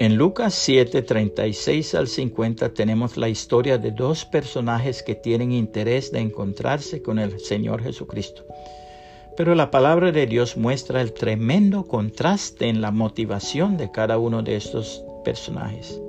En 0.00 0.16
Lucas 0.16 0.54
7, 0.54 1.02
36 1.02 1.96
al 1.96 2.06
50 2.06 2.68
tenemos 2.68 3.16
la 3.16 3.28
historia 3.28 3.78
de 3.78 3.90
dos 3.90 4.24
personajes 4.24 5.02
que 5.02 5.16
tienen 5.16 5.50
interés 5.50 6.12
de 6.12 6.20
encontrarse 6.20 7.02
con 7.02 7.18
el 7.18 7.40
Señor 7.40 7.82
Jesucristo. 7.82 8.44
Pero 9.36 9.56
la 9.56 9.72
palabra 9.72 10.12
de 10.12 10.28
Dios 10.28 10.56
muestra 10.56 11.00
el 11.00 11.12
tremendo 11.12 11.82
contraste 11.82 12.68
en 12.68 12.80
la 12.80 12.92
motivación 12.92 13.76
de 13.76 13.90
cada 13.90 14.18
uno 14.18 14.44
de 14.44 14.54
estos 14.54 15.02
personajes. 15.24 16.00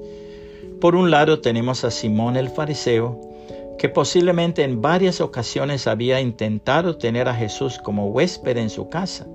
Por 0.79 0.93
un 0.93 1.09
lado 1.09 1.39
tenemos 1.39 1.83
a 1.83 1.89
Simón 1.89 2.37
el 2.37 2.49
fariseo, 2.49 3.19
que 3.79 3.89
posiblemente 3.89 4.61
en 4.61 4.83
varias 4.83 5.19
ocasiones 5.19 5.87
había 5.87 6.21
intentado 6.21 6.97
tener 6.97 7.27
a 7.27 7.33
Jesús 7.33 7.79
como 7.79 8.09
huésped 8.09 8.55
en 8.57 8.69
su 8.69 8.87
casa, 8.87 9.25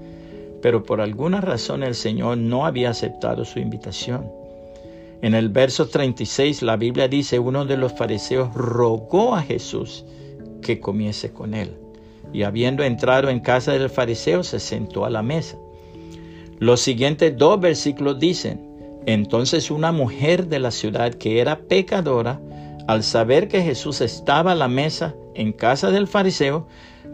pero 0.63 0.85
por 0.85 1.01
alguna 1.01 1.41
razón 1.41 1.83
el 1.83 1.97
Señor 1.97 2.39
no 2.39 2.67
había 2.67 2.91
aceptado 2.91 3.45
su 3.45 3.59
invitación. 3.59 4.44
En 5.25 5.33
el 5.33 5.49
verso 5.49 5.89
36 5.89 6.61
la 6.61 6.77
Biblia 6.77 7.09
dice, 7.09 7.39
uno 7.39 7.65
de 7.65 7.79
los 7.79 7.95
fariseos 7.95 8.53
rogó 8.53 9.35
a 9.35 9.41
Jesús 9.41 10.05
que 10.61 10.81
comiese 10.81 11.33
con 11.33 11.55
él. 11.55 11.79
Y 12.35 12.43
habiendo 12.43 12.83
entrado 12.83 13.31
en 13.31 13.41
casa 13.41 13.73
del 13.73 13.89
fariseo, 13.89 14.43
se 14.43 14.61
sentó 14.61 15.07
a 15.07 15.09
la 15.09 15.23
mesa. 15.23 15.57
Los 16.59 16.83
siguientes 16.83 17.39
dos 17.39 17.59
versículos 17.59 18.19
dicen, 18.19 19.01
entonces 19.07 19.71
una 19.71 19.93
mujer 19.93 20.47
de 20.49 20.59
la 20.59 20.71
ciudad 20.71 21.15
que 21.15 21.41
era 21.41 21.59
pecadora, 21.59 22.39
al 22.87 23.03
saber 23.03 23.49
que 23.49 23.63
Jesús 23.63 24.03
estaba 24.03 24.53
a 24.53 24.55
la 24.55 24.69
mesa 24.69 25.15
en 25.35 25.55
casa 25.55 25.91
del 25.91 26.07
fariseo, 26.07 26.69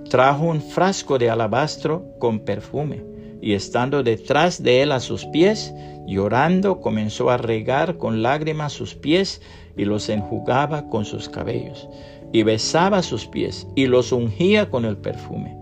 trajo 0.08 0.46
un 0.46 0.60
frasco 0.60 1.16
de 1.16 1.30
alabastro 1.30 2.04
con 2.18 2.40
perfume 2.40 3.04
y 3.40 3.54
estando 3.54 4.02
detrás 4.02 4.62
de 4.62 4.82
él 4.82 4.92
a 4.92 5.00
sus 5.00 5.24
pies, 5.26 5.72
llorando, 6.06 6.80
comenzó 6.80 7.30
a 7.30 7.36
regar 7.36 7.96
con 7.96 8.22
lágrimas 8.22 8.72
sus 8.72 8.94
pies 8.94 9.40
y 9.76 9.84
los 9.84 10.08
enjugaba 10.08 10.88
con 10.88 11.04
sus 11.04 11.28
cabellos, 11.28 11.88
y 12.32 12.42
besaba 12.42 13.02
sus 13.02 13.26
pies 13.26 13.66
y 13.74 13.86
los 13.86 14.12
ungía 14.12 14.70
con 14.70 14.84
el 14.84 14.96
perfume. 14.96 15.56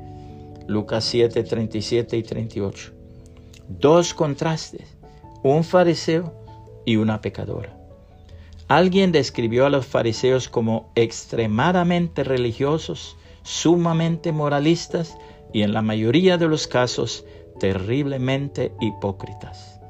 Lucas 0.67 1.05
7, 1.05 1.45
37 1.45 2.17
y 2.17 2.23
38. 2.23 2.93
Dos 3.69 4.15
contrastes, 4.15 4.97
un 5.43 5.65
fariseo 5.65 6.35
y 6.85 6.97
una 6.97 7.21
pecadora. 7.21 7.75
Alguien 8.69 9.13
describió 9.13 9.65
a 9.65 9.71
los 9.71 9.87
fariseos 9.87 10.51
como 10.51 10.93
extremadamente 10.95 12.23
religiosos, 12.23 13.17
sumamente 13.43 14.31
moralistas 14.31 15.17
y 15.55 15.63
en 15.63 15.73
la 15.73 15.81
mayoría 15.81 16.37
de 16.37 16.49
los 16.49 16.67
casos 16.67 17.25
terriblemente 17.59 18.73
hipócritas. 18.81 19.81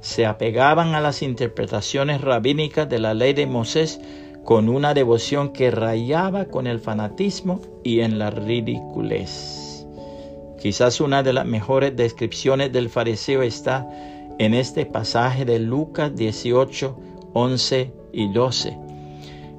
Se 0.00 0.26
apegaban 0.26 0.94
a 0.94 1.00
las 1.00 1.22
interpretaciones 1.22 2.20
rabínicas 2.20 2.88
de 2.88 2.98
la 2.98 3.14
ley 3.14 3.32
de 3.32 3.46
Moisés 3.46 4.00
con 4.44 4.68
una 4.68 4.94
devoción 4.94 5.52
que 5.52 5.70
rayaba 5.70 6.44
con 6.44 6.66
el 6.68 6.78
fanatismo 6.78 7.60
y 7.82 8.00
en 8.00 8.18
la 8.18 8.30
ridiculez. 8.30 9.86
Quizás 10.60 11.00
una 11.00 11.22
de 11.22 11.32
las 11.32 11.46
mejores 11.46 11.96
descripciones 11.96 12.72
del 12.72 12.88
fariseo 12.88 13.42
está 13.42 13.88
en 14.38 14.54
este 14.54 14.86
pasaje 14.86 15.44
de 15.44 15.58
Lucas 15.58 16.14
18, 16.14 16.96
11 17.32 17.92
y 18.12 18.32
12. 18.32 18.78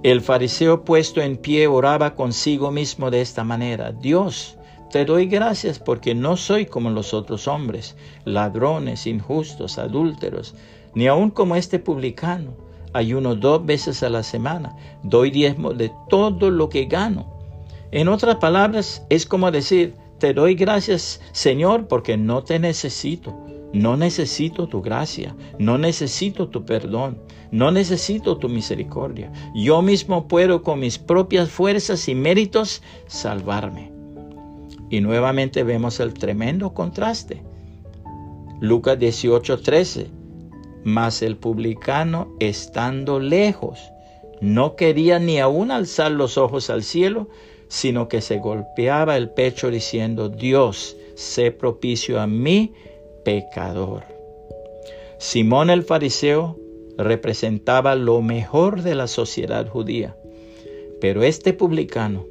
El 0.03 0.21
fariseo 0.21 0.83
puesto 0.83 1.21
en 1.21 1.37
pie 1.37 1.67
oraba 1.67 2.15
consigo 2.15 2.71
mismo 2.71 3.11
de 3.11 3.21
esta 3.21 3.43
manera, 3.43 3.91
Dios, 3.91 4.56
te 4.91 5.03
doy 5.03 5.27
gracias 5.27 5.79
porque 5.79 6.15
no 6.15 6.37
soy 6.37 6.65
como 6.65 6.89
los 6.89 7.13
otros 7.13 7.47
hombres, 7.47 7.95
ladrones, 8.23 9.05
injustos, 9.05 9.77
adúlteros, 9.77 10.55
ni 10.95 11.07
aun 11.07 11.29
como 11.29 11.55
este 11.55 11.79
publicano. 11.79 12.53
Ayuno 12.93 13.35
dos 13.35 13.65
veces 13.65 14.01
a 14.01 14.09
la 14.09 14.23
semana, 14.23 14.75
doy 15.03 15.29
diezmo 15.29 15.73
de 15.73 15.91
todo 16.09 16.49
lo 16.49 16.69
que 16.69 16.85
gano. 16.85 17.27
En 17.91 18.07
otras 18.07 18.37
palabras, 18.37 19.05
es 19.09 19.25
como 19.25 19.51
decir, 19.51 19.93
te 20.19 20.33
doy 20.33 20.55
gracias, 20.55 21.21
Señor, 21.33 21.87
porque 21.87 22.17
no 22.17 22.43
te 22.43 22.57
necesito. 22.57 23.37
No 23.73 23.97
necesito 23.97 24.67
tu 24.67 24.81
gracia, 24.81 25.35
no 25.59 25.77
necesito 25.77 26.47
tu 26.47 26.65
perdón, 26.65 27.21
no 27.51 27.69
necesito 27.69 28.37
tu 28.37 28.47
misericordia. 28.47 29.31
Yo 29.53 29.81
mismo 29.81 30.29
puedo 30.29 30.63
con 30.63 30.79
mis 30.79 30.97
propias 30.97 31.49
fuerzas 31.49 32.07
y 32.07 32.15
méritos 32.15 32.81
salvarme. 33.07 33.96
Y 34.89 35.01
nuevamente 35.01 35.63
vemos 35.63 35.99
el 35.99 36.13
tremendo 36.13 36.73
contraste. 36.73 37.41
Lucas 38.59 38.97
18:13. 38.97 40.07
Mas 40.83 41.21
el 41.21 41.35
publicano, 41.37 42.33
estando 42.39 43.19
lejos, 43.19 43.79
no 44.39 44.75
quería 44.75 45.19
ni 45.19 45.39
aún 45.39 45.71
alzar 45.71 46.11
los 46.11 46.37
ojos 46.37 46.69
al 46.69 46.83
cielo, 46.83 47.27
sino 47.67 48.07
que 48.07 48.21
se 48.21 48.37
golpeaba 48.37 49.17
el 49.17 49.29
pecho 49.29 49.69
diciendo, 49.69 50.29
Dios, 50.29 50.95
sé 51.15 51.51
propicio 51.51 52.21
a 52.21 52.27
mí, 52.27 52.73
pecador. 53.25 54.03
Simón 55.17 55.69
el 55.69 55.83
fariseo 55.83 56.57
representaba 56.97 57.95
lo 57.95 58.21
mejor 58.21 58.83
de 58.83 58.95
la 58.95 59.07
sociedad 59.07 59.67
judía, 59.67 60.15
pero 61.01 61.23
este 61.23 61.53
publicano 61.53 62.25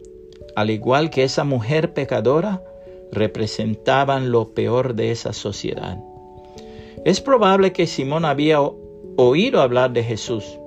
al 0.57 0.71
igual 0.71 1.11
que 1.11 1.23
esa 1.23 1.45
mujer 1.45 1.93
pecadora, 1.93 2.63
representaban 3.13 4.33
lo 4.33 4.55
peor 4.55 4.95
de 4.95 5.11
esa 5.11 5.33
sociedad. 5.33 5.99
Es 7.05 7.21
probable 7.21 7.73
que 7.73 7.87
Simón 7.87 8.25
había 8.25 8.59
oído 9.17 9.61
hablar 9.61 9.93
de 9.93 10.03
Jesús 10.03 10.59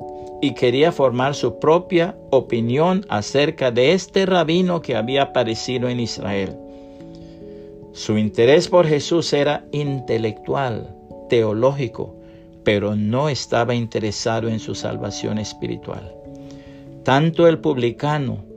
y 0.41 0.53
quería 0.53 0.91
formar 0.91 1.35
su 1.35 1.59
propia 1.59 2.15
opinión 2.29 3.05
acerca 3.09 3.71
de 3.71 3.93
este 3.93 4.25
rabino 4.25 4.81
que 4.81 4.95
había 4.95 5.23
aparecido 5.23 5.89
en 5.89 5.99
Israel. 5.99 6.55
Su 7.91 8.17
interés 8.17 8.69
por 8.69 8.87
Jesús 8.87 9.33
era 9.33 9.65
intelectual, 9.71 10.95
teológico, 11.29 12.15
pero 12.63 12.95
no 12.95 13.27
estaba 13.27 13.73
interesado 13.73 14.49
en 14.49 14.59
su 14.59 14.75
salvación 14.75 15.39
espiritual. 15.39 16.13
Tanto 17.03 17.47
el 17.47 17.57
publicano 17.57 18.48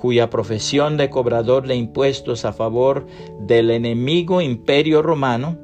cuya 0.00 0.30
profesión 0.30 0.96
de 0.96 1.10
cobrador 1.10 1.66
de 1.66 1.74
impuestos 1.74 2.44
a 2.44 2.52
favor 2.52 3.04
del 3.40 3.72
enemigo 3.72 4.40
imperio 4.40 5.02
romano, 5.02 5.58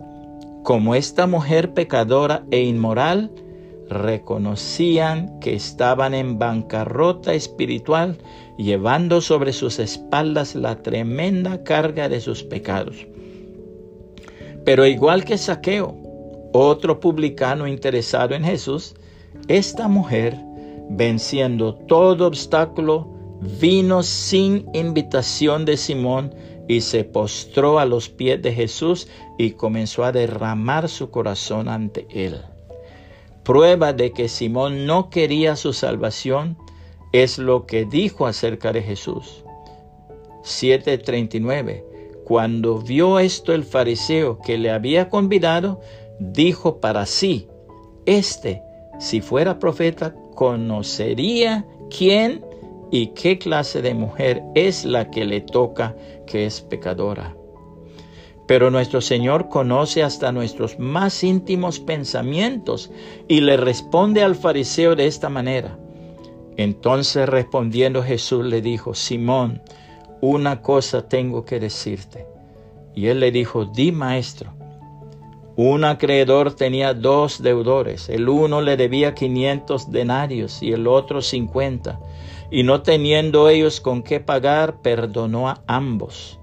como 0.64 0.96
esta 0.96 1.28
mujer 1.28 1.72
pecadora 1.72 2.44
e 2.50 2.64
inmoral, 2.64 3.30
reconocían 3.88 5.38
que 5.38 5.54
estaban 5.54 6.14
en 6.14 6.36
bancarrota 6.36 7.32
espiritual, 7.32 8.18
llevando 8.58 9.20
sobre 9.20 9.52
sus 9.52 9.78
espaldas 9.78 10.56
la 10.56 10.82
tremenda 10.82 11.62
carga 11.62 12.08
de 12.08 12.20
sus 12.20 12.42
pecados. 12.42 13.06
Pero 14.64 14.84
igual 14.84 15.24
que 15.24 15.38
Saqueo, 15.38 15.96
otro 16.52 16.98
publicano 16.98 17.68
interesado 17.68 18.34
en 18.34 18.42
Jesús, 18.42 18.96
esta 19.46 19.86
mujer, 19.86 20.36
venciendo 20.90 21.76
todo 21.86 22.26
obstáculo, 22.26 23.13
vino 23.60 24.02
sin 24.02 24.66
invitación 24.72 25.64
de 25.64 25.76
Simón 25.76 26.34
y 26.66 26.80
se 26.80 27.04
postró 27.04 27.78
a 27.78 27.84
los 27.84 28.08
pies 28.08 28.40
de 28.40 28.52
Jesús 28.52 29.08
y 29.38 29.52
comenzó 29.52 30.04
a 30.04 30.12
derramar 30.12 30.88
su 30.88 31.10
corazón 31.10 31.68
ante 31.68 32.06
él. 32.10 32.40
Prueba 33.42 33.92
de 33.92 34.12
que 34.12 34.28
Simón 34.28 34.86
no 34.86 35.10
quería 35.10 35.56
su 35.56 35.74
salvación 35.74 36.56
es 37.12 37.38
lo 37.38 37.66
que 37.66 37.84
dijo 37.84 38.26
acerca 38.26 38.72
de 38.72 38.82
Jesús. 38.82 39.44
7:39 40.42 41.84
Cuando 42.24 42.78
vio 42.78 43.18
esto 43.18 43.52
el 43.52 43.64
fariseo 43.64 44.38
que 44.40 44.56
le 44.56 44.70
había 44.70 45.10
convidado, 45.10 45.80
dijo 46.18 46.80
para 46.80 47.04
sí, 47.04 47.48
este, 48.06 48.62
si 48.98 49.20
fuera 49.20 49.58
profeta, 49.58 50.14
conocería 50.34 51.66
quién 51.90 52.44
y 52.90 53.08
qué 53.08 53.38
clase 53.38 53.82
de 53.82 53.94
mujer 53.94 54.42
es 54.54 54.84
la 54.84 55.10
que 55.10 55.24
le 55.24 55.40
toca 55.40 55.96
que 56.26 56.46
es 56.46 56.60
pecadora. 56.60 57.34
Pero 58.46 58.70
nuestro 58.70 59.00
Señor 59.00 59.48
conoce 59.48 60.02
hasta 60.02 60.30
nuestros 60.30 60.78
más 60.78 61.24
íntimos 61.24 61.80
pensamientos 61.80 62.90
y 63.26 63.40
le 63.40 63.56
responde 63.56 64.22
al 64.22 64.34
fariseo 64.34 64.94
de 64.94 65.06
esta 65.06 65.28
manera. 65.28 65.78
Entonces 66.56 67.28
respondiendo 67.28 68.02
Jesús 68.02 68.44
le 68.44 68.60
dijo, 68.60 68.94
Simón, 68.94 69.62
una 70.20 70.62
cosa 70.62 71.08
tengo 71.08 71.44
que 71.44 71.58
decirte. 71.58 72.26
Y 72.94 73.06
él 73.06 73.20
le 73.20 73.32
dijo, 73.32 73.64
di 73.64 73.92
maestro. 73.92 74.52
Un 75.56 75.84
acreedor 75.84 76.54
tenía 76.54 76.94
dos 76.94 77.42
deudores. 77.42 78.08
El 78.08 78.28
uno 78.28 78.60
le 78.60 78.76
debía 78.76 79.14
quinientos 79.14 79.90
denarios 79.90 80.62
y 80.62 80.72
el 80.72 80.86
otro 80.88 81.22
cincuenta 81.22 82.00
y 82.50 82.62
no 82.62 82.82
teniendo 82.82 83.48
ellos 83.48 83.80
con 83.80 84.02
qué 84.02 84.20
pagar, 84.20 84.80
perdonó 84.82 85.48
a 85.48 85.62
ambos. 85.66 86.38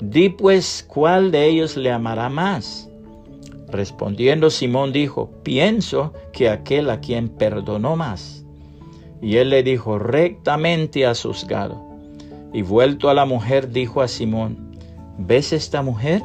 Di 0.00 0.28
pues 0.28 0.84
cuál 0.86 1.30
de 1.30 1.46
ellos 1.46 1.76
le 1.76 1.90
amará 1.90 2.28
más. 2.28 2.88
Respondiendo 3.68 4.50
Simón 4.50 4.92
dijo, 4.92 5.30
pienso 5.42 6.12
que 6.32 6.48
aquel 6.48 6.90
a 6.90 7.00
quien 7.00 7.28
perdonó 7.28 7.96
más. 7.96 8.44
Y 9.20 9.36
él 9.36 9.50
le 9.50 9.62
dijo, 9.62 9.98
rectamente 9.98 11.06
has 11.06 11.22
juzgado. 11.22 11.84
Y 12.52 12.62
vuelto 12.62 13.10
a 13.10 13.14
la 13.14 13.24
mujer, 13.24 13.70
dijo 13.70 14.00
a 14.00 14.08
Simón, 14.08 14.78
¿ves 15.18 15.52
esta 15.52 15.82
mujer? 15.82 16.22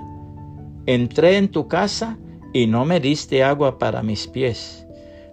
Entré 0.86 1.38
en 1.38 1.50
tu 1.50 1.68
casa 1.68 2.18
y 2.54 2.68
no 2.68 2.86
me 2.86 3.00
diste 3.00 3.44
agua 3.44 3.80
para 3.80 4.04
mis 4.04 4.28
pies, 4.28 4.86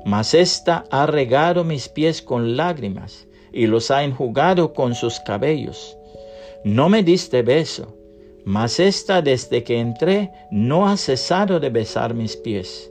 mas 0.05 0.35
ésta 0.35 0.85
ha 0.91 1.07
regado 1.07 1.63
mis 1.65 1.89
pies 1.89 2.23
con 2.23 2.57
lágrimas 2.57 3.29
y 3.53 3.67
los 3.67 3.91
ha 3.91 4.03
enjugado 4.03 4.73
con 4.73 4.95
sus 4.95 5.21
cabellos. 5.21 5.97
No 6.65 6.89
me 6.89 7.03
diste 7.03 7.43
beso, 7.43 7.95
mas 8.45 8.81
ésta 8.81 9.23
desde 9.23 9.63
que 9.63 9.79
entré 9.79 10.31
no 10.51 10.89
ha 10.89 10.97
cesado 10.97 11.61
de 11.61 11.71
besar 11.71 12.15
mis 12.15 12.37
pies. 12.37 12.91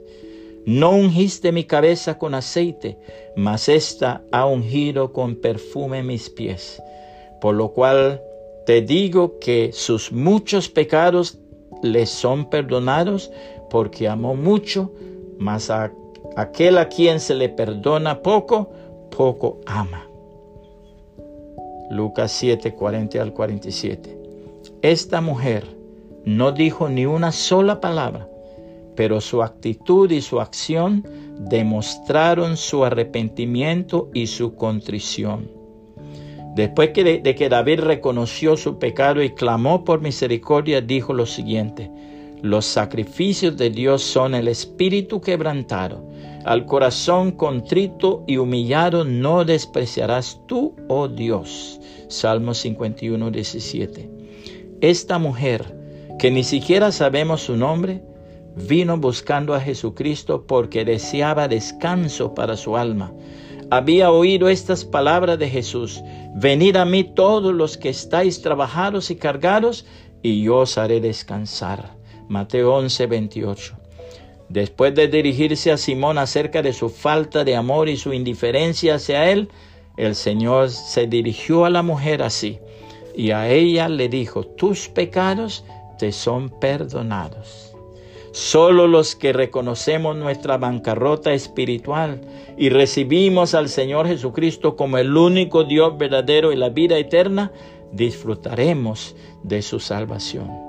No 0.66 0.92
ungiste 0.92 1.52
mi 1.52 1.64
cabeza 1.64 2.18
con 2.18 2.36
aceite, 2.36 2.98
mas 3.36 3.68
ésta 3.70 4.22
ha 4.32 4.46
ungido 4.46 5.12
con 5.12 5.36
perfume 5.36 6.04
mis 6.04 6.30
pies. 6.30 6.82
Por 7.42 7.56
lo 7.56 7.70
cual 7.74 8.22
te 8.66 8.82
digo 8.82 9.40
que 9.40 9.72
sus 9.74 10.12
muchos 10.12 10.70
pecados 10.70 11.40
le 11.82 12.06
son 12.06 12.50
perdonados 12.50 13.32
porque 13.69 14.07
amó 14.07 14.36
mucho, 14.36 14.92
mas 15.38 15.69
a 15.69 15.92
aquel 16.36 16.77
a 16.77 16.89
quien 16.89 17.19
se 17.19 17.36
le 17.36 17.50
perdona 17.50 18.21
poco, 18.21 18.69
poco 19.16 19.60
ama. 19.66 20.06
Lucas 21.89 22.31
7, 22.33 22.74
40 22.74 23.21
al 23.21 23.33
47. 23.33 24.19
Esta 24.81 25.21
mujer 25.21 25.66
no 26.25 26.51
dijo 26.51 26.89
ni 26.89 27.06
una 27.06 27.31
sola 27.31 27.81
palabra, 27.81 28.30
pero 28.95 29.21
su 29.21 29.42
actitud 29.42 30.12
y 30.12 30.22
su 30.22 30.39
acción 30.39 31.06
demostraron 31.39 32.57
su 32.57 32.83
arrepentimiento 32.83 34.10
y 34.13 34.27
su 34.27 34.56
contrición. 34.56 35.50
Después 36.56 36.94
de, 36.94 37.36
que 37.36 37.50
David 37.50 37.80
reconoció 37.80 38.57
su 38.57 38.77
pecado 38.80 39.24
y 39.24 39.30
clamó 39.30 39.86
por 39.86 40.01
misericordia, 40.01 40.81
dijo 40.81 41.13
lo 41.13 41.25
siguiente, 41.25 41.89
los 42.41 42.65
sacrificios 42.65 43.57
de 43.57 43.69
Dios 43.69 44.01
son 44.01 44.36
el 44.36 44.47
espíritu 44.47 45.21
quebrantado, 45.21 46.09
al 46.45 46.65
corazón 46.65 47.31
contrito 47.31 48.24
y 48.27 48.38
humillado 48.38 49.03
no 49.03 49.45
despreciarás 49.45 50.39
tú, 50.47 50.75
oh 50.88 51.07
Dios. 51.07 51.80
Salmo 52.07 52.53
51, 52.53 53.30
17. 53.30 54.09
Esta 54.81 55.19
mujer, 55.19 55.75
que 56.18 56.31
ni 56.31 56.44
siquiera 56.44 56.91
sabemos 56.91 57.41
su 57.41 57.56
nombre, 57.56 58.01
vino 58.56 58.97
buscando 58.97 59.53
a 59.53 59.59
Jesucristo 59.59 60.45
porque 60.47 60.86
deseaba 60.86 61.47
descanso 61.47 62.33
para 62.33 62.57
su 62.57 62.77
alma 62.77 63.13
había 63.71 64.12
oído 64.12 64.50
estas 64.50 64.83
palabras 64.83 65.38
de 65.38 65.50
Jesús, 65.50 66.01
venid 66.36 66.75
a 66.75 66.86
mí 66.86 67.03
todos 67.03 67.53
los 67.53 67.77
que 67.77 67.89
estáis 67.89 68.41
trabajados 68.41 69.12
y 69.12 69.15
cargados, 69.15 69.86
y 70.21 70.41
yo 70.41 70.57
os 70.57 70.77
haré 70.77 71.00
descansar. 71.00 71.99
Mateo 72.30 72.76
11, 72.76 73.08
28. 73.08 73.74
Después 74.50 74.94
de 74.94 75.08
dirigirse 75.08 75.72
a 75.72 75.78
Simón 75.78 76.20
acerca 76.20 76.62
de 76.62 76.74
su 76.74 76.90
falta 76.90 77.44
de 77.44 77.56
amor 77.56 77.90
y 77.90 77.98
su 77.98 78.14
indiferencia 78.14 78.96
hacia 78.96 79.31
él, 79.31 79.50
el 79.98 80.14
Señor 80.14 80.70
se 80.70 81.08
dirigió 81.08 81.66
a 81.66 81.72
la 81.72 81.81
mujer 81.81 82.22
así, 82.22 82.60
y 83.16 83.31
a 83.31 83.50
ella 83.50 83.90
le 83.90 84.10
dijo, 84.10 84.44
tus 84.44 84.90
pecados 84.90 85.66
te 85.98 86.12
son 86.12 86.50
perdonados. 86.50 87.74
Solo 88.32 88.86
los 88.86 89.16
que 89.16 89.34
reconocemos 89.34 90.16
nuestra 90.16 90.60
bancarrota 90.60 91.34
espiritual 91.34 92.22
y 92.60 92.70
recibimos 92.70 93.56
al 93.56 93.70
Señor 93.70 94.08
Jesucristo 94.08 94.75
como 94.75 95.00
el 95.00 95.18
único 95.18 95.64
Dios 95.64 95.98
verdadero 95.98 96.54
y 96.54 96.58
la 96.58 96.70
vida 96.70 97.00
eterna, 97.00 97.52
disfrutaremos 97.92 99.16
de 99.42 99.64
su 99.64 99.80
salvación. 99.80 100.69